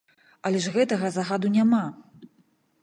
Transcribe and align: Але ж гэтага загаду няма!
Але 0.49 0.61
ж 0.63 0.73
гэтага 0.77 1.11
загаду 1.17 1.47
няма! 1.59 1.83